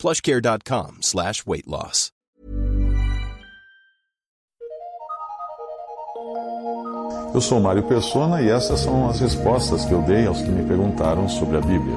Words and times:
plushcare.com 0.00 1.02
slash 1.02 1.44
weight 1.46 1.68
loss. 1.68 2.10
Eu 7.34 7.40
sou 7.40 7.60
Mário 7.60 7.82
Persona 7.82 8.40
e 8.40 8.48
essas 8.48 8.80
são 8.80 9.08
as 9.08 9.20
respostas 9.20 9.84
que 9.84 9.92
eu 9.92 10.00
dei 10.02 10.26
aos 10.26 10.40
que 10.40 10.48
me 10.48 10.66
perguntaram 10.66 11.28
sobre 11.28 11.58
a 11.58 11.60
Bíblia. 11.60 11.96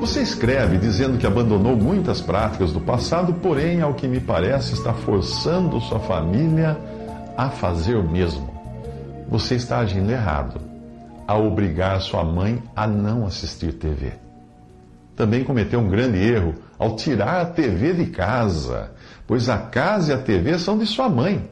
Você 0.00 0.22
escreve 0.22 0.78
dizendo 0.78 1.18
que 1.18 1.26
abandonou 1.26 1.76
muitas 1.76 2.20
práticas 2.20 2.72
do 2.72 2.80
passado, 2.80 3.34
porém, 3.34 3.82
ao 3.82 3.92
que 3.94 4.06
me 4.06 4.20
parece, 4.20 4.74
está 4.74 4.94
forçando 4.94 5.80
sua 5.80 5.98
família 5.98 6.78
a 7.36 7.50
fazer 7.50 7.96
o 7.96 8.08
mesmo. 8.08 8.48
Você 9.28 9.56
está 9.56 9.78
agindo 9.78 10.10
errado 10.10 10.73
ao 11.26 11.46
obrigar 11.46 12.00
sua 12.00 12.24
mãe 12.24 12.62
a 12.74 12.86
não 12.86 13.26
assistir 13.26 13.72
TV. 13.72 14.12
Também 15.16 15.44
cometeu 15.44 15.80
um 15.80 15.88
grande 15.88 16.18
erro 16.18 16.54
ao 16.78 16.96
tirar 16.96 17.40
a 17.40 17.46
TV 17.46 17.92
de 17.92 18.06
casa, 18.06 18.92
pois 19.26 19.48
a 19.48 19.58
casa 19.58 20.12
e 20.12 20.14
a 20.14 20.18
TV 20.18 20.58
são 20.58 20.76
de 20.76 20.86
sua 20.86 21.08
mãe. 21.08 21.48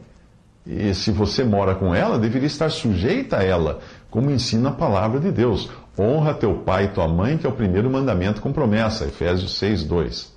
E 0.67 0.95
se 0.95 1.11
você 1.11 1.43
mora 1.45 1.75
com 1.75 1.95
ela, 1.95 2.19
deveria 2.19 2.47
estar 2.47 2.71
sujeita 2.71 3.39
a 3.39 3.43
ela, 3.43 3.81
como 4.11 4.31
ensina 4.31 4.69
a 4.69 4.73
palavra 4.73 5.19
de 5.19 5.31
Deus. 5.31 5.71
Honra 5.99 6.35
teu 6.35 6.55
pai 6.59 6.85
e 6.85 6.89
tua 6.89 7.09
mãe, 7.09 7.37
que 7.37 7.47
é 7.47 7.51
o 7.51 7.55
primeiro 7.55 7.91
mandamento 7.91 8.41
com 8.41 8.53
promessa, 8.53 9.05
Efésios 9.05 9.59
6, 9.59 9.85
2. 9.85 10.33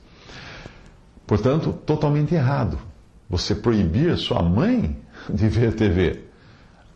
Portanto, 1.26 1.74
totalmente 1.86 2.34
errado. 2.34 2.78
Você 3.30 3.56
proibir 3.56 4.18
sua 4.18 4.42
mãe 4.44 4.98
de 5.30 5.48
ver 5.48 5.74
TV. 5.74 6.26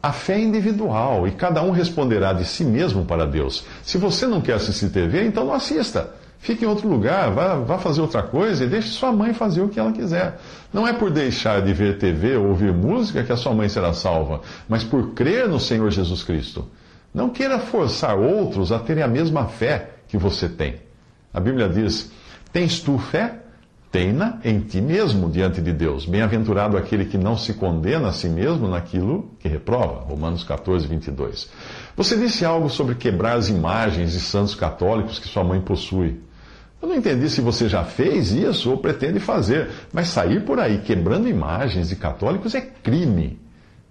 A 0.01 0.13
fé 0.13 0.35
é 0.35 0.39
individual 0.39 1.27
e 1.27 1.31
cada 1.31 1.61
um 1.61 1.71
responderá 1.71 2.31
de 2.31 2.45
si 2.45 2.63
mesmo 2.63 3.03
para 3.03 3.27
Deus. 3.27 3.65
Se 3.83 3.97
você 3.97 4.25
não 4.25 4.39
quer 4.39 4.53
assistir 4.53 4.89
TV, 4.89 5.25
então 5.25 5.45
não 5.45 5.53
assista. 5.53 6.11
Fique 6.39 6.63
em 6.63 6.67
outro 6.67 6.87
lugar, 6.87 7.31
vá, 7.31 7.55
vá 7.55 7.77
fazer 7.77 7.99
outra 7.99 8.23
coisa 8.23 8.63
e 8.63 8.67
deixe 8.67 8.87
sua 8.87 9.11
mãe 9.11 9.33
fazer 9.33 9.61
o 9.61 9.67
que 9.67 9.77
ela 9.77 9.91
quiser. 9.91 10.39
Não 10.71 10.87
é 10.87 10.93
por 10.93 11.11
deixar 11.11 11.61
de 11.61 11.73
ver 11.73 11.97
TV 11.97 12.37
ou 12.37 12.47
ouvir 12.47 12.71
música 12.71 13.23
que 13.23 13.31
a 13.31 13.35
sua 13.35 13.53
mãe 13.53 13.67
será 13.67 13.91
salva, 13.91 14.39
mas 14.69 14.81
por 14.81 15.11
crer 15.11 15.49
no 15.49 15.59
Senhor 15.59 15.91
Jesus 15.91 16.23
Cristo. 16.23 16.65
Não 17.13 17.29
queira 17.29 17.59
forçar 17.59 18.17
outros 18.17 18.71
a 18.71 18.79
terem 18.79 19.03
a 19.03 19.07
mesma 19.07 19.47
fé 19.47 19.89
que 20.07 20.17
você 20.17 20.47
tem. 20.47 20.75
A 21.33 21.41
Bíblia 21.41 21.67
diz: 21.67 22.09
Tens 22.53 22.79
tu 22.79 22.97
fé? 22.97 23.39
Tenha 23.91 24.39
em 24.43 24.59
ti 24.59 24.79
mesmo 24.81 25.31
diante 25.31 25.61
de 25.61 25.73
Deus. 25.73 26.05
Bem-aventurado 26.05 26.77
aquele 26.77 27.05
que 27.05 27.17
não 27.17 27.35
se 27.35 27.55
condena 27.55 28.09
a 28.09 28.11
si 28.11 28.29
mesmo 28.29 28.67
naquilo 28.67 29.31
que 29.39 29.47
reprova. 29.47 30.01
Romanos 30.01 30.43
14, 30.43 30.85
22. 30.85 31.49
Você 31.97 32.15
disse 32.15 32.45
algo 32.45 32.69
sobre 32.69 32.93
quebrar 32.93 33.37
as 33.37 33.49
imagens 33.49 34.11
de 34.11 34.19
santos 34.19 34.53
católicos 34.53 35.17
que 35.17 35.27
sua 35.27 35.43
mãe 35.43 35.59
possui. 35.59 36.21
Eu 36.79 36.87
não 36.87 36.95
entendi 36.95 37.29
se 37.31 37.41
você 37.41 37.67
já 37.67 37.83
fez 37.83 38.31
isso 38.31 38.69
ou 38.69 38.77
pretende 38.77 39.19
fazer, 39.19 39.69
mas 39.91 40.09
sair 40.09 40.45
por 40.45 40.59
aí 40.59 40.79
quebrando 40.79 41.27
imagens 41.27 41.89
de 41.89 41.95
católicos 41.95 42.53
é 42.53 42.61
crime. 42.61 43.39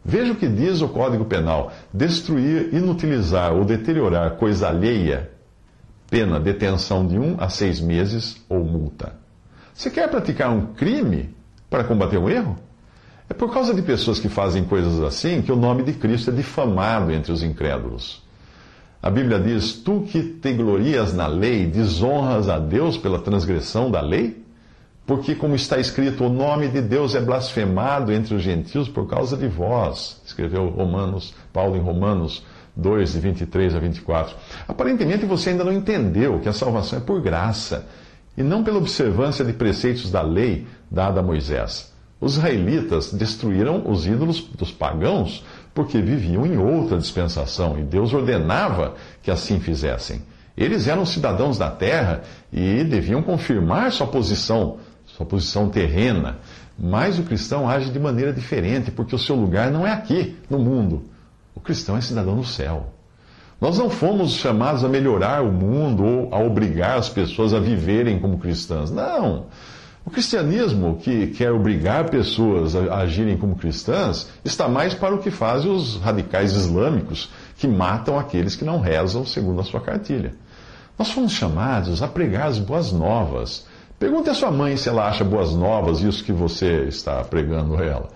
Veja 0.05 0.33
o 0.33 0.37
que 0.37 0.47
diz 0.47 0.81
o 0.81 0.89
Código 0.89 1.25
Penal: 1.25 1.73
destruir, 1.93 2.73
inutilizar 2.73 3.53
ou 3.53 3.65
deteriorar 3.65 4.37
coisa 4.37 4.69
alheia, 4.69 5.29
pena 6.09 6.39
detenção 6.39 7.05
de 7.05 7.19
um 7.19 7.35
a 7.39 7.49
seis 7.49 7.81
meses 7.81 8.41
ou 8.49 8.65
multa. 8.65 9.27
Você 9.79 9.91
quer 9.91 10.11
praticar 10.11 10.51
um 10.51 10.75
crime 10.75 11.33
para 11.71 11.85
combater 11.85 12.19
um 12.19 12.29
erro? 12.29 12.59
É 13.31 13.33
por 13.33 13.53
causa 13.53 13.73
de 13.73 13.81
pessoas 13.81 14.19
que 14.19 14.29
fazem 14.29 14.65
coisas 14.65 15.01
assim 15.01 15.41
que 15.41 15.53
o 15.53 15.57
nome 15.57 15.85
de 15.85 15.93
Cristo 15.93 16.31
é 16.31 16.33
difamado 16.33 17.13
entre 17.13 17.31
os 17.31 17.45
incrédulos. 17.45 18.21
A 19.01 19.09
Bíblia 19.09 19.39
diz: 19.39 19.75
Tu 19.75 20.01
que 20.11 20.21
te 20.21 20.53
glorias 20.53 21.15
na 21.15 21.29
lei, 21.29 21.65
desonras 21.65 22.49
a 22.49 22.59
Deus 22.59 22.99
pela 22.99 23.21
transgressão 23.21 23.89
da 23.89 24.01
lei? 24.01 24.43
Porque, 25.07 25.37
como 25.37 25.55
está 25.55 25.79
escrito, 25.79 26.25
o 26.25 26.29
nome 26.29 26.67
de 26.67 26.81
Deus 26.81 27.15
é 27.15 27.21
blasfemado 27.21 28.13
entre 28.13 28.35
os 28.35 28.43
gentios 28.43 28.89
por 28.89 29.09
causa 29.09 29.37
de 29.37 29.47
vós. 29.47 30.21
Escreveu 30.27 30.71
Romanos, 30.71 31.37
Paulo 31.53 31.77
em 31.77 31.81
Romanos 31.81 32.45
2, 32.75 33.13
de 33.13 33.21
23 33.21 33.77
a 33.77 33.79
24. 33.79 34.35
Aparentemente 34.67 35.25
você 35.25 35.51
ainda 35.51 35.63
não 35.63 35.73
entendeu 35.73 36.41
que 36.41 36.49
a 36.49 36.53
salvação 36.53 36.99
é 36.99 37.01
por 37.01 37.21
graça 37.23 37.87
e 38.39 38.43
não 38.45 38.63
pela 38.63 38.79
observância 38.79 39.45
de 39.45 39.53
preceitos 39.53 40.13
da 40.13 40.23
lei 40.23 40.65
dada 40.89 41.19
a 41.19 41.23
Moisés. 41.23 41.93
Os 42.21 42.37
israelitas 42.37 43.13
destruíram 43.13 43.91
os 43.91 44.07
ídolos 44.07 44.41
dos 44.41 44.71
pagãos 44.71 45.45
porque 45.75 46.01
viviam 46.01 46.47
em 46.47 46.57
outra 46.57 46.97
dispensação 46.97 47.77
e 47.77 47.83
Deus 47.83 48.15
ordenava 48.15 48.95
que 49.23 49.31
assim 49.31 49.59
fizessem. 49.59 50.23
Eles 50.57 50.87
eram 50.87 51.05
cidadãos 51.05 51.59
da 51.59 51.69
terra 51.69 52.23
e 52.53 52.85
deviam 52.85 53.23
confirmar 53.23 53.91
sua 53.91 54.07
posição, 54.07 54.79
sua 55.05 55.27
posição 55.27 55.69
terrena. 55.69 56.39
Mas 56.79 57.19
o 57.19 57.25
cristão 57.25 57.69
age 57.69 57.91
de 57.91 57.99
maneira 57.99 58.33
diferente, 58.33 58.93
porque 58.93 59.15
o 59.15 59.19
seu 59.19 59.35
lugar 59.35 59.71
não 59.71 59.85
é 59.85 59.93
aqui, 59.93 60.37
no 60.49 60.61
mundo. 60.61 61.05
O 61.57 61.61
cristão 61.61 61.97
é 61.97 62.01
cidadão 62.01 62.37
do 62.37 62.45
céu. 62.45 62.93
Nós 63.61 63.77
não 63.77 63.91
fomos 63.91 64.33
chamados 64.35 64.85
a 64.85 64.89
melhorar 64.89 65.43
o 65.43 65.51
mundo 65.51 66.05
ou 66.05 66.35
a 66.35 66.39
obrigar 66.39 66.97
as 66.97 67.09
pessoas 67.09 67.53
a 67.53 67.59
viverem 67.59 68.21
como 68.21 68.39
cristãs. 68.39 68.91
Não. 68.91 69.47
O 70.07 70.11
cristianismo, 70.11 70.97
que 70.97 71.27
quer 71.27 71.51
obrigar 71.51 72.09
pessoas 72.09 72.75
a 72.75 72.99
agirem 72.99 73.37
como 73.37 73.57
cristãs, 73.57 74.29
está 74.45 74.69
mais 74.69 74.95
para 74.95 75.15
o 75.15 75.19
que 75.19 75.31
fazem 75.31 75.71
os 75.71 75.97
radicais 75.97 76.53
islâmicos, 76.53 77.31
que 77.59 77.67
matam 77.67 78.19
aqueles 78.19 78.57
que 78.57 78.65
não 78.65 78.81
rezam 78.81 79.27
segundo 79.27 79.61
a 79.61 79.65
sua 79.65 79.81
cartilha. 79.81 80.35
Nós 80.99 81.11
fomos 81.11 81.33
chamados 81.33 82.03
a 82.03 82.09
pregar 82.09 82.47
as 82.47 82.59
boas 82.59 82.93
novas. 82.93 83.67
Pergunte 83.99 84.31
à 84.31 84.35
sua 84.35 84.51
mãe 84.51 84.77
se 84.77 84.89
ela 84.89 85.09
acha 85.09 85.25
boas 85.25 85.53
novas 85.53 86.01
isso 86.01 86.25
que 86.25 86.33
você 86.33 86.85
está 86.85 87.23
pregando 87.25 87.77
a 87.77 87.85
ela. 87.85 88.09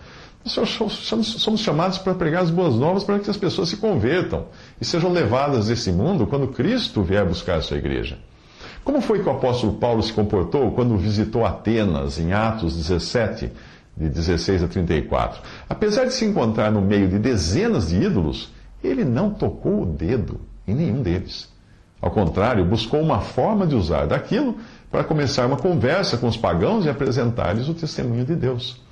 Somos 0.44 1.60
chamados 1.60 1.98
para 1.98 2.14
pregar 2.14 2.42
as 2.42 2.50
boas 2.50 2.74
novas 2.74 3.04
para 3.04 3.18
que 3.18 3.30
as 3.30 3.36
pessoas 3.36 3.68
se 3.68 3.76
convertam 3.76 4.46
e 4.80 4.84
sejam 4.84 5.12
levadas 5.12 5.68
desse 5.68 5.92
mundo 5.92 6.26
quando 6.26 6.48
Cristo 6.48 7.02
vier 7.02 7.24
buscar 7.24 7.58
a 7.58 7.62
sua 7.62 7.76
igreja. 7.76 8.18
Como 8.84 9.00
foi 9.00 9.22
que 9.22 9.28
o 9.28 9.32
apóstolo 9.32 9.74
Paulo 9.74 10.02
se 10.02 10.12
comportou 10.12 10.72
quando 10.72 10.96
visitou 10.96 11.46
Atenas, 11.46 12.18
em 12.18 12.32
Atos 12.32 12.76
17, 12.76 13.52
de 13.96 14.08
16 14.08 14.64
a 14.64 14.68
34? 14.68 15.40
Apesar 15.68 16.06
de 16.06 16.14
se 16.14 16.24
encontrar 16.24 16.72
no 16.72 16.80
meio 16.80 17.06
de 17.06 17.20
dezenas 17.20 17.90
de 17.90 18.02
ídolos, 18.02 18.52
ele 18.82 19.04
não 19.04 19.30
tocou 19.30 19.82
o 19.82 19.86
dedo 19.86 20.40
em 20.66 20.74
nenhum 20.74 21.02
deles. 21.02 21.48
Ao 22.00 22.10
contrário, 22.10 22.64
buscou 22.64 23.00
uma 23.00 23.20
forma 23.20 23.64
de 23.64 23.76
usar 23.76 24.06
daquilo 24.06 24.56
para 24.90 25.04
começar 25.04 25.46
uma 25.46 25.56
conversa 25.56 26.18
com 26.18 26.26
os 26.26 26.36
pagãos 26.36 26.84
e 26.84 26.88
apresentar-lhes 26.88 27.68
o 27.68 27.74
testemunho 27.74 28.24
de 28.24 28.34
Deus. 28.34 28.82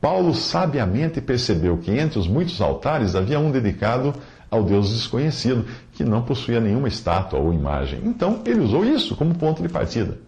Paulo 0.00 0.34
sabiamente 0.34 1.20
percebeu 1.20 1.76
que 1.76 1.90
entre 1.90 2.18
os 2.18 2.26
muitos 2.26 2.60
altares 2.60 3.14
havia 3.14 3.38
um 3.38 3.50
dedicado 3.50 4.14
ao 4.50 4.64
Deus 4.64 4.90
desconhecido, 4.90 5.64
que 5.92 6.04
não 6.04 6.22
possuía 6.22 6.60
nenhuma 6.60 6.88
estátua 6.88 7.38
ou 7.38 7.52
imagem. 7.52 8.00
Então, 8.04 8.40
ele 8.44 8.60
usou 8.60 8.84
isso 8.84 9.14
como 9.14 9.34
ponto 9.34 9.62
de 9.62 9.68
partida. 9.68 10.18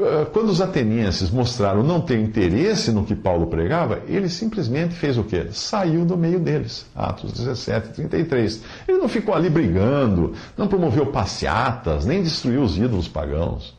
Ah, 0.00 0.26
quando 0.32 0.50
os 0.50 0.60
atenienses 0.60 1.30
mostraram 1.30 1.82
não 1.82 2.00
ter 2.00 2.20
interesse 2.20 2.92
no 2.92 3.04
que 3.04 3.16
Paulo 3.16 3.48
pregava, 3.48 4.00
ele 4.06 4.28
simplesmente 4.28 4.94
fez 4.94 5.18
o 5.18 5.24
quê? 5.24 5.48
Saiu 5.50 6.04
do 6.04 6.16
meio 6.16 6.38
deles. 6.38 6.86
Atos 6.94 7.32
17, 7.32 7.88
33. 7.94 8.62
Ele 8.86 8.98
não 8.98 9.08
ficou 9.08 9.34
ali 9.34 9.50
brigando, 9.50 10.34
não 10.56 10.68
promoveu 10.68 11.06
passeatas, 11.06 12.06
nem 12.06 12.22
destruiu 12.22 12.62
os 12.62 12.78
ídolos 12.78 13.08
pagãos. 13.08 13.76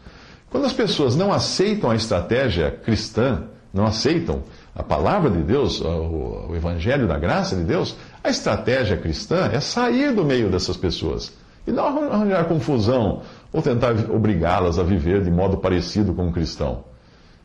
Quando 0.49 0.65
as 0.65 0.73
pessoas 0.73 1.15
não 1.15 1.31
aceitam 1.31 1.89
a 1.89 1.95
estratégia 1.95 2.71
cristã, 2.71 3.43
não 3.73 3.85
aceitam 3.85 4.43
a 4.75 4.83
palavra 4.83 5.29
de 5.29 5.41
Deus, 5.41 5.81
o, 5.81 6.55
evangelho 6.55 7.07
da 7.07 7.17
graça 7.17 7.55
de 7.55 7.63
Deus, 7.63 7.95
a 8.23 8.29
estratégia 8.29 8.97
cristã 8.97 9.49
é 9.51 9.59
sair 9.59 10.13
do 10.13 10.23
meio 10.23 10.49
dessas 10.49 10.77
pessoas 10.77 11.33
e 11.65 11.71
não 11.71 12.11
arranjar 12.11 12.45
confusão 12.45 13.21
ou 13.51 13.61
tentar 13.61 13.93
obrigá-las 14.09 14.79
a 14.79 14.83
viver 14.83 15.23
de 15.23 15.31
modo 15.31 15.57
parecido 15.57 16.13
com 16.13 16.27
um 16.27 16.31
cristão. 16.31 16.83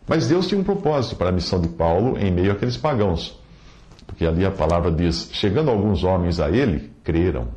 Mas 0.07 0.29
Deus 0.29 0.47
tinha 0.47 0.61
um 0.61 0.65
propósito 0.65 1.17
para 1.17 1.31
a 1.31 1.33
missão 1.33 1.61
de 1.61 1.69
Paulo 1.69 2.19
em 2.19 2.31
meio 2.31 2.53
àqueles 2.53 2.77
pagãos. 2.77 3.39
Porque 4.07 4.27
ali 4.27 4.45
a 4.45 4.51
palavra 4.51 4.93
diz: 4.93 5.31
Chegando 5.33 5.71
alguns 5.71 6.05
homens 6.05 6.39
a 6.39 6.51
ele, 6.51 6.93
creram, 7.03 7.49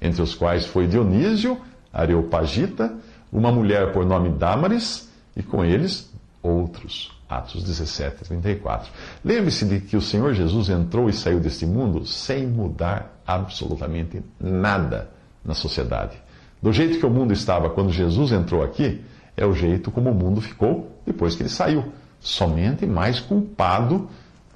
entre 0.00 0.22
os 0.22 0.34
quais 0.34 0.64
foi 0.64 0.86
Dionísio, 0.86 1.58
Areopagita, 1.92 2.94
uma 3.32 3.50
mulher 3.50 3.92
por 3.92 4.06
nome 4.06 4.30
Damaris 4.30 5.10
e 5.36 5.42
com 5.42 5.64
eles 5.64 6.08
outros. 6.40 7.17
Atos 7.28 7.62
17, 7.62 8.24
34. 8.24 8.90
Lembre-se 9.24 9.64
de 9.66 9.80
que 9.80 9.96
o 9.96 10.00
Senhor 10.00 10.32
Jesus 10.32 10.70
entrou 10.70 11.08
e 11.08 11.12
saiu 11.12 11.38
deste 11.38 11.66
mundo 11.66 12.06
sem 12.06 12.46
mudar 12.46 13.20
absolutamente 13.26 14.22
nada 14.40 15.10
na 15.44 15.54
sociedade. 15.54 16.16
Do 16.62 16.72
jeito 16.72 16.98
que 16.98 17.06
o 17.06 17.10
mundo 17.10 17.32
estava 17.32 17.70
quando 17.70 17.92
Jesus 17.92 18.32
entrou 18.32 18.62
aqui, 18.62 19.04
é 19.36 19.44
o 19.44 19.52
jeito 19.52 19.90
como 19.90 20.10
o 20.10 20.14
mundo 20.14 20.40
ficou 20.40 20.90
depois 21.06 21.34
que 21.34 21.42
ele 21.42 21.50
saiu. 21.50 21.92
Somente 22.18 22.86
mais 22.86 23.20
culpado 23.20 24.08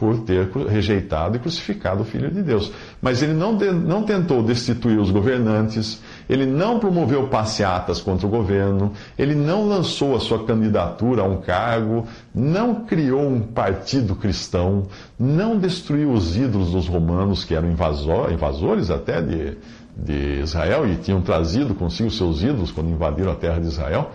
por 0.02 0.18
ter 0.22 0.50
rejeitado 0.68 1.36
e 1.36 1.38
crucificado 1.38 2.02
o 2.02 2.04
Filho 2.04 2.28
de 2.28 2.42
Deus. 2.42 2.72
Mas 3.00 3.22
ele 3.22 3.34
não, 3.34 3.56
de, 3.56 3.70
não 3.70 4.02
tentou 4.02 4.42
destituir 4.42 4.98
os 4.98 5.12
governantes, 5.12 6.02
ele 6.28 6.44
não 6.44 6.80
promoveu 6.80 7.28
passeatas 7.28 8.00
contra 8.00 8.26
o 8.26 8.28
governo, 8.28 8.94
ele 9.16 9.36
não 9.36 9.68
lançou 9.68 10.16
a 10.16 10.18
sua 10.18 10.44
candidatura 10.44 11.22
a 11.22 11.24
um 11.24 11.40
cargo, 11.40 12.04
não 12.34 12.84
criou 12.84 13.22
um 13.22 13.42
partido 13.42 14.16
cristão, 14.16 14.88
não 15.16 15.56
destruiu 15.56 16.10
os 16.10 16.36
ídolos 16.36 16.72
dos 16.72 16.88
romanos, 16.88 17.44
que 17.44 17.54
eram 17.54 17.70
invasor, 17.70 18.32
invasores 18.32 18.90
até 18.90 19.22
de, 19.22 19.56
de 19.96 20.40
Israel 20.42 20.84
e 20.84 20.96
tinham 20.96 21.22
trazido 21.22 21.76
consigo 21.76 22.10
seus 22.10 22.42
ídolos 22.42 22.72
quando 22.72 22.90
invadiram 22.90 23.30
a 23.30 23.36
terra 23.36 23.60
de 23.60 23.68
Israel. 23.68 24.10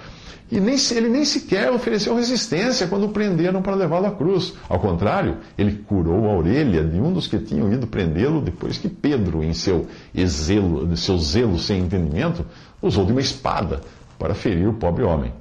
E 0.49 0.59
nem, 0.59 0.75
ele 0.91 1.09
nem 1.09 1.25
sequer 1.25 1.71
ofereceu 1.71 2.15
resistência 2.15 2.87
quando 2.87 3.05
o 3.05 3.09
prenderam 3.09 3.61
para 3.61 3.75
levá-lo 3.75 4.05
à 4.05 4.11
cruz. 4.11 4.53
Ao 4.69 4.79
contrário, 4.79 5.37
ele 5.57 5.73
curou 5.73 6.29
a 6.29 6.35
orelha 6.35 6.83
de 6.83 6.99
um 6.99 7.11
dos 7.11 7.27
que 7.27 7.37
tinham 7.37 7.71
ido 7.71 7.85
prendê-lo 7.85 8.41
depois 8.41 8.77
que 8.77 8.87
Pedro, 8.87 9.43
em 9.43 9.53
seu, 9.53 9.87
exelo, 10.15 10.95
seu 10.95 11.17
zelo 11.17 11.59
sem 11.59 11.81
entendimento, 11.81 12.45
usou 12.81 13.05
de 13.05 13.11
uma 13.11 13.21
espada 13.21 13.81
para 14.17 14.33
ferir 14.33 14.69
o 14.69 14.73
pobre 14.73 15.03
homem. 15.03 15.33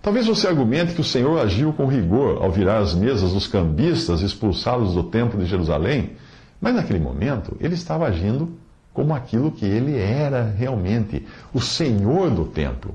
Talvez 0.00 0.26
você 0.26 0.46
argumente 0.46 0.94
que 0.94 1.00
o 1.00 1.04
Senhor 1.04 1.38
agiu 1.38 1.72
com 1.72 1.86
rigor 1.86 2.42
ao 2.42 2.50
virar 2.50 2.78
as 2.78 2.94
mesas 2.94 3.32
dos 3.32 3.46
cambistas 3.46 4.22
expulsados 4.22 4.94
do 4.94 5.02
templo 5.02 5.38
de 5.38 5.44
Jerusalém, 5.44 6.12
mas 6.60 6.74
naquele 6.74 7.00
momento 7.00 7.56
ele 7.60 7.74
estava 7.74 8.06
agindo 8.06 8.48
como 8.94 9.14
aquilo 9.14 9.52
que 9.52 9.66
ele 9.66 9.96
era 9.96 10.42
realmente, 10.42 11.24
o 11.52 11.60
Senhor 11.60 12.30
do 12.30 12.46
templo 12.46 12.94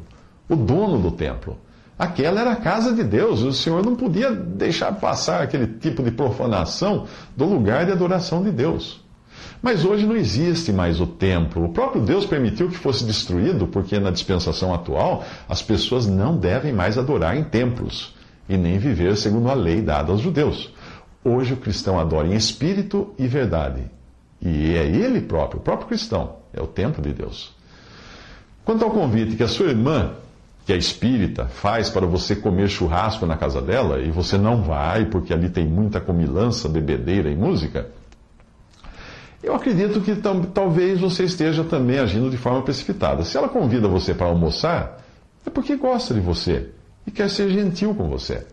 o 0.53 0.57
dono 0.57 1.00
do 1.00 1.11
templo. 1.11 1.57
Aquela 1.97 2.41
era 2.41 2.51
a 2.51 2.55
casa 2.55 2.94
de 2.94 3.03
Deus, 3.03 3.41
o 3.41 3.53
Senhor 3.53 3.85
não 3.85 3.95
podia 3.95 4.31
deixar 4.31 4.91
passar 4.94 5.41
aquele 5.41 5.67
tipo 5.67 6.01
de 6.01 6.11
profanação 6.11 7.05
do 7.38 7.45
lugar 7.45 7.85
de 7.85 7.91
adoração 7.91 8.44
de 8.44 8.51
Deus. 8.51 9.03
Mas 9.61 9.85
hoje 9.85 10.05
não 10.05 10.15
existe 10.15 10.73
mais 10.73 11.00
o 11.00 11.07
templo. 11.07 11.65
O 11.65 11.69
próprio 11.69 12.01
Deus 12.01 12.25
permitiu 12.25 12.67
que 12.67 12.77
fosse 12.77 13.05
destruído, 13.05 13.67
porque 13.67 14.00
na 14.00 14.11
dispensação 14.11 14.73
atual 14.73 15.23
as 15.47 15.61
pessoas 15.61 16.05
não 16.05 16.35
devem 16.35 16.73
mais 16.73 16.97
adorar 16.97 17.38
em 17.38 17.44
templos 17.44 18.13
e 18.49 18.57
nem 18.57 18.77
viver 18.77 19.15
segundo 19.15 19.49
a 19.49 19.53
lei 19.53 19.81
dada 19.81 20.11
aos 20.11 20.21
judeus. 20.21 20.73
Hoje 21.23 21.53
o 21.53 21.57
cristão 21.57 21.99
adora 21.99 22.27
em 22.27 22.35
espírito 22.35 23.13
e 23.17 23.27
verdade. 23.27 23.83
E 24.41 24.75
é 24.75 24.85
ele 24.85 25.21
próprio, 25.21 25.61
o 25.61 25.63
próprio 25.63 25.88
cristão, 25.88 26.35
é 26.51 26.61
o 26.61 26.67
templo 26.67 27.01
de 27.01 27.13
Deus. 27.13 27.56
Quanto 28.65 28.83
ao 28.83 28.91
convite 28.91 29.38
que 29.38 29.44
a 29.44 29.47
sua 29.47 29.67
irmã 29.67 30.11
que 30.65 30.71
a 30.71 30.77
espírita 30.77 31.45
faz 31.45 31.89
para 31.89 32.06
você 32.06 32.36
comer 32.36 32.69
churrasco 32.69 33.25
na 33.25 33.36
casa 33.36 33.62
dela 33.62 34.00
e 34.00 34.10
você 34.12 34.38
não 34.38 34.63
vai 34.63 35.06
porque 35.06 35.33
ali 35.33 35.50
tem 35.50 35.68
muita 35.68 36.00
comilança, 36.00 36.69
bebedeira 36.69 37.30
e 37.30 37.36
música, 37.36 37.89
eu 39.44 39.54
acredito 39.54 40.00
que 40.00 40.15
talvez 40.54 41.01
você 41.01 41.25
esteja 41.25 41.65
também 41.65 42.00
agindo 42.00 42.30
de 42.30 42.38
forma 42.38 42.62
precipitada. 42.62 43.25
Se 43.25 43.38
ela 43.38 43.50
convida 43.50 43.89
você 43.89 44.13
para 44.13 44.27
almoçar, 44.27 45.04
é 45.45 45.50
porque 45.50 45.75
gosta 45.75 46.13
de 46.13 46.21
você 46.21 46.69
e 47.06 47.12
quer 47.12 47.30
ser 47.30 47.50
gentil 47.50 47.94
com 47.94 48.07
você. 48.07 48.48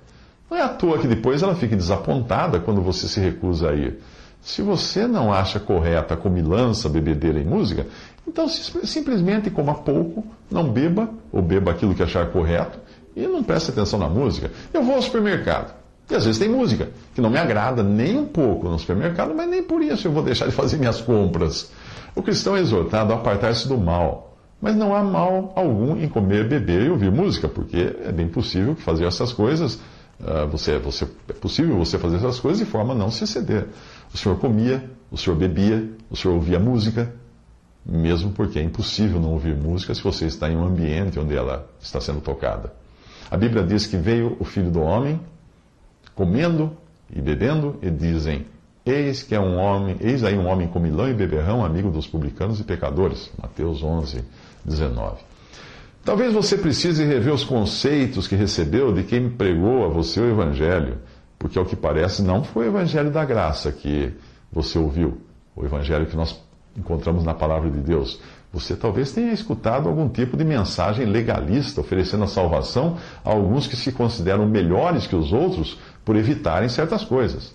Não 0.50 0.58
é 0.58 0.62
à 0.62 0.68
toa 0.68 0.98
que 0.98 1.06
depois 1.06 1.44
ela 1.44 1.54
fique 1.54 1.76
desapontada 1.76 2.58
quando 2.58 2.82
você 2.82 3.06
se 3.06 3.20
recusa 3.20 3.70
a 3.70 3.74
ir. 3.74 4.00
Se 4.42 4.62
você 4.62 5.06
não 5.06 5.32
acha 5.32 5.60
correta 5.60 6.14
a 6.14 6.16
comilança, 6.16 6.88
bebedeira 6.88 7.38
e 7.38 7.44
música, 7.44 7.86
então 8.26 8.48
simplesmente 8.48 9.50
coma 9.50 9.74
pouco, 9.74 10.24
não 10.50 10.68
beba, 10.70 11.10
ou 11.32 11.42
beba 11.42 11.70
aquilo 11.70 11.94
que 11.94 12.02
achar 12.02 12.30
correto, 12.30 12.78
e 13.14 13.26
não 13.26 13.42
preste 13.42 13.70
atenção 13.70 13.98
na 13.98 14.08
música. 14.08 14.50
Eu 14.72 14.82
vou 14.82 14.94
ao 14.94 15.02
supermercado. 15.02 15.74
E 16.10 16.14
às 16.14 16.24
vezes 16.24 16.40
tem 16.40 16.48
música 16.48 16.88
que 17.14 17.20
não 17.20 17.30
me 17.30 17.38
agrada 17.38 17.82
nem 17.82 18.18
um 18.18 18.26
pouco 18.26 18.68
no 18.68 18.78
supermercado, 18.78 19.32
mas 19.34 19.48
nem 19.48 19.62
por 19.62 19.80
isso 19.82 20.08
eu 20.08 20.12
vou 20.12 20.22
deixar 20.22 20.46
de 20.46 20.52
fazer 20.52 20.76
minhas 20.76 21.00
compras. 21.00 21.70
O 22.16 22.22
cristão 22.22 22.56
é 22.56 22.60
exortado 22.60 23.12
a 23.12 23.16
apartar-se 23.16 23.68
do 23.68 23.78
mal. 23.78 24.36
Mas 24.60 24.76
não 24.76 24.94
há 24.94 25.02
mal 25.02 25.52
algum 25.56 25.96
em 25.96 26.08
comer, 26.08 26.46
beber 26.46 26.82
e 26.82 26.90
ouvir 26.90 27.10
música, 27.10 27.48
porque 27.48 27.96
é 28.04 28.12
bem 28.12 28.28
possível 28.28 28.74
fazer 28.74 29.06
essas 29.06 29.32
coisas, 29.32 29.80
você, 30.50 30.78
você, 30.78 31.08
é 31.28 31.32
possível 31.32 31.78
você 31.78 31.98
fazer 31.98 32.16
essas 32.16 32.38
coisas 32.38 32.58
de 32.58 32.70
forma 32.70 32.92
a 32.92 32.96
não 32.96 33.10
se 33.10 33.24
exceder. 33.24 33.66
O 34.12 34.18
senhor 34.18 34.38
comia, 34.38 34.90
o 35.10 35.16
senhor 35.16 35.36
bebia, 35.36 35.90
o 36.10 36.16
senhor 36.16 36.34
ouvia 36.34 36.58
música, 36.58 37.12
mesmo 37.84 38.30
porque 38.32 38.58
é 38.58 38.62
impossível 38.62 39.20
não 39.20 39.32
ouvir 39.32 39.56
música 39.56 39.94
se 39.94 40.02
você 40.02 40.26
está 40.26 40.50
em 40.50 40.56
um 40.56 40.64
ambiente 40.64 41.18
onde 41.18 41.34
ela 41.34 41.66
está 41.80 42.00
sendo 42.00 42.20
tocada. 42.20 42.72
A 43.30 43.36
Bíblia 43.36 43.64
diz 43.64 43.86
que 43.86 43.96
veio 43.96 44.36
o 44.38 44.44
Filho 44.44 44.70
do 44.70 44.80
Homem 44.80 45.20
comendo 46.14 46.76
e 47.14 47.20
bebendo, 47.20 47.76
e 47.82 47.90
dizem: 47.90 48.46
Eis 48.84 49.22
que 49.22 49.34
é 49.34 49.40
um 49.40 49.56
homem, 49.56 49.96
eis 50.00 50.22
aí 50.22 50.36
um 50.36 50.46
homem 50.46 50.68
comilão 50.68 51.08
e 51.08 51.14
beberrão, 51.14 51.64
amigo 51.64 51.90
dos 51.90 52.06
publicanos 52.06 52.60
e 52.60 52.64
pecadores. 52.64 53.30
Mateus 53.40 53.82
11, 53.82 54.22
19. 54.64 55.29
Talvez 56.04 56.32
você 56.32 56.56
precise 56.56 57.04
rever 57.04 57.32
os 57.32 57.44
conceitos 57.44 58.26
que 58.26 58.34
recebeu 58.34 58.92
de 58.92 59.02
quem 59.02 59.28
pregou 59.28 59.84
a 59.84 59.88
você 59.88 60.20
o 60.20 60.30
Evangelho 60.30 60.98
porque 61.40 61.58
ao 61.58 61.64
que 61.64 61.74
parece 61.74 62.22
não 62.22 62.44
foi 62.44 62.66
o 62.66 62.68
evangelho 62.68 63.10
da 63.10 63.24
graça 63.24 63.72
que 63.72 64.12
você 64.52 64.78
ouviu, 64.78 65.22
o 65.56 65.64
evangelho 65.64 66.04
que 66.04 66.14
nós 66.14 66.38
encontramos 66.76 67.24
na 67.24 67.32
palavra 67.32 67.70
de 67.70 67.78
Deus. 67.78 68.20
Você 68.52 68.76
talvez 68.76 69.10
tenha 69.10 69.32
escutado 69.32 69.88
algum 69.88 70.06
tipo 70.06 70.36
de 70.36 70.44
mensagem 70.44 71.06
legalista 71.06 71.80
oferecendo 71.80 72.24
a 72.24 72.26
salvação 72.26 72.98
a 73.24 73.30
alguns 73.30 73.66
que 73.66 73.74
se 73.74 73.90
consideram 73.90 74.46
melhores 74.46 75.06
que 75.06 75.16
os 75.16 75.32
outros 75.32 75.78
por 76.04 76.14
evitarem 76.14 76.68
certas 76.68 77.04
coisas. 77.04 77.54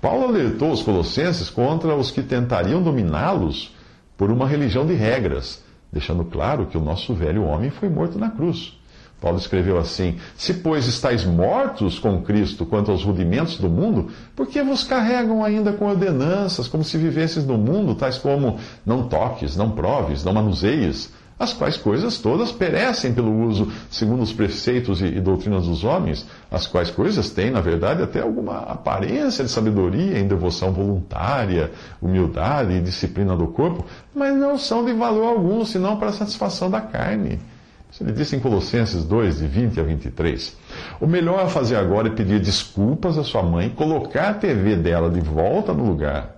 Paulo 0.00 0.28
alertou 0.28 0.72
os 0.72 0.82
colossenses 0.82 1.50
contra 1.50 1.94
os 1.94 2.10
que 2.10 2.22
tentariam 2.22 2.82
dominá-los 2.82 3.74
por 4.16 4.30
uma 4.30 4.48
religião 4.48 4.86
de 4.86 4.94
regras, 4.94 5.62
deixando 5.96 6.24
claro 6.24 6.66
que 6.66 6.76
o 6.76 6.80
nosso 6.80 7.14
velho 7.14 7.42
homem 7.44 7.70
foi 7.70 7.88
morto 7.88 8.18
na 8.18 8.30
cruz. 8.30 8.74
Paulo 9.18 9.38
escreveu 9.38 9.78
assim: 9.78 10.16
Se, 10.36 10.52
pois, 10.52 10.86
estáis 10.86 11.24
mortos 11.24 11.98
com 11.98 12.20
Cristo 12.20 12.66
quanto 12.66 12.90
aos 12.90 13.02
rudimentos 13.02 13.56
do 13.56 13.68
mundo, 13.68 14.10
por 14.34 14.46
que 14.46 14.62
vos 14.62 14.84
carregam 14.84 15.42
ainda 15.42 15.72
com 15.72 15.86
ordenanças, 15.86 16.68
como 16.68 16.84
se 16.84 16.98
vivesses 16.98 17.46
no 17.46 17.56
mundo, 17.56 17.94
tais 17.94 18.18
como 18.18 18.58
não 18.84 19.08
toques, 19.08 19.56
não 19.56 19.70
proves, 19.70 20.22
não 20.22 20.34
manuseies, 20.34 21.10
as 21.38 21.52
quais 21.52 21.76
coisas 21.76 22.18
todas 22.18 22.50
perecem 22.50 23.12
pelo 23.12 23.46
uso, 23.46 23.70
segundo 23.90 24.22
os 24.22 24.32
preceitos 24.32 25.00
e, 25.02 25.06
e 25.06 25.20
doutrinas 25.20 25.66
dos 25.66 25.84
homens, 25.84 26.26
as 26.50 26.66
quais 26.66 26.90
coisas 26.90 27.30
têm, 27.30 27.50
na 27.50 27.60
verdade, 27.60 28.02
até 28.02 28.20
alguma 28.20 28.58
aparência 28.60 29.44
de 29.44 29.50
sabedoria 29.50 30.18
em 30.18 30.26
devoção 30.26 30.72
voluntária, 30.72 31.70
humildade 32.00 32.72
e 32.72 32.80
disciplina 32.80 33.36
do 33.36 33.48
corpo, 33.48 33.84
mas 34.14 34.34
não 34.36 34.56
são 34.56 34.84
de 34.84 34.92
valor 34.92 35.26
algum, 35.26 35.64
senão 35.64 35.96
para 35.96 36.08
a 36.08 36.12
satisfação 36.12 36.70
da 36.70 36.80
carne 36.80 37.38
isso 37.96 38.02
ele 38.02 38.12
disse 38.12 38.36
em 38.36 38.40
Colossenses 38.40 39.04
2, 39.04 39.38
de 39.38 39.46
20 39.46 39.80
a 39.80 39.82
23. 39.82 40.56
O 41.00 41.06
melhor 41.06 41.40
a 41.40 41.48
fazer 41.48 41.76
agora 41.76 42.08
é 42.08 42.10
pedir 42.10 42.40
desculpas 42.40 43.16
à 43.16 43.24
sua 43.24 43.42
mãe, 43.42 43.70
colocar 43.70 44.28
a 44.28 44.34
TV 44.34 44.76
dela 44.76 45.08
de 45.08 45.20
volta 45.20 45.72
no 45.72 45.84
lugar. 45.84 46.36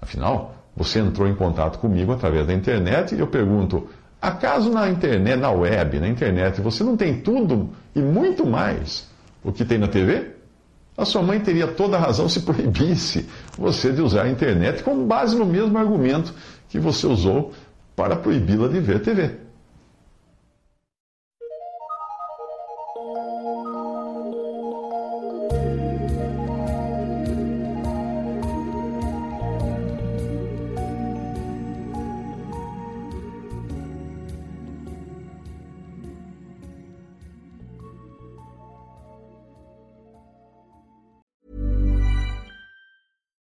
Afinal, 0.00 0.54
você 0.76 1.00
entrou 1.00 1.26
em 1.26 1.34
contato 1.34 1.80
comigo 1.80 2.12
através 2.12 2.46
da 2.46 2.52
internet 2.52 3.16
e 3.16 3.18
eu 3.18 3.26
pergunto: 3.26 3.88
acaso 4.26 4.70
na 4.70 4.88
internet, 4.88 5.38
na 5.38 5.50
web, 5.50 6.00
na 6.00 6.08
internet, 6.08 6.60
você 6.60 6.82
não 6.82 6.96
tem 6.96 7.20
tudo 7.20 7.70
e 7.94 8.00
muito 8.00 8.44
mais 8.44 9.08
o 9.44 9.52
que 9.52 9.64
tem 9.64 9.78
na 9.78 9.86
TV? 9.86 10.32
A 10.96 11.04
sua 11.04 11.22
mãe 11.22 11.38
teria 11.38 11.68
toda 11.68 11.96
a 11.96 12.00
razão 12.00 12.28
se 12.28 12.40
proibisse 12.40 13.28
você 13.56 13.92
de 13.92 14.02
usar 14.02 14.22
a 14.22 14.28
internet 14.28 14.82
com 14.82 15.06
base 15.06 15.36
no 15.36 15.46
mesmo 15.46 15.78
argumento 15.78 16.34
que 16.68 16.80
você 16.80 17.06
usou 17.06 17.52
para 17.94 18.16
proibi-la 18.16 18.68
de 18.68 18.80
ver 18.80 19.00
TV. 19.00 19.45